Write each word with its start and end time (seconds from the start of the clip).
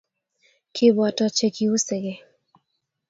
Kiboto 0.73 1.25
che 1.35 1.47
Kiusekei 1.55 2.15